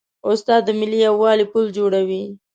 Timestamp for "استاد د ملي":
0.29-0.99